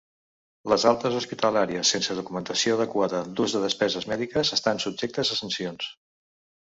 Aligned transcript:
Les 0.71 0.85
altes 0.91 1.17
hospitalàries 1.17 1.91
sense 1.95 2.15
documentació 2.19 2.77
adequada 2.77 3.21
d'ús 3.41 3.55
de 3.57 3.61
despeses 3.67 4.09
mèdiques 4.15 4.55
estan 4.59 4.83
subjectes 4.87 5.33
a 5.37 5.39
sancions. 5.43 5.93